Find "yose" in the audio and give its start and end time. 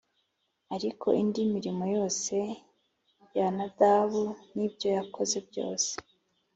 1.95-2.35